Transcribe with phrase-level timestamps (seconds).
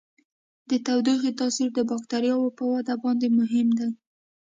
[0.69, 3.89] د تودوخې تاثیر د بکټریاوو په وده باندې مهم دی.